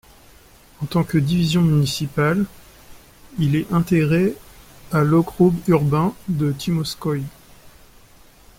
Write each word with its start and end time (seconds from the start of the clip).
En 0.81 0.87
tant 0.87 1.03
que 1.03 1.19
division 1.19 1.61
municipale, 1.61 2.45
il 3.37 3.55
est 3.55 3.71
intégré 3.71 4.35
à 4.91 5.03
lokroug 5.03 5.53
urbain 5.67 6.15
de 6.27 6.51
Tymovskoïe. 6.51 7.21